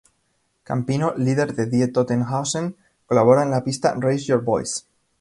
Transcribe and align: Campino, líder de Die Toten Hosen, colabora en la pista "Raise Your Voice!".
Campino, 0.69 1.11
líder 1.27 1.47
de 1.59 1.67
Die 1.75 1.87
Toten 1.99 2.23
Hosen, 2.31 2.73
colabora 3.05 3.43
en 3.43 3.51
la 3.51 3.63
pista 3.63 3.93
"Raise 3.95 4.25
Your 4.25 4.43
Voice!". 4.43 4.87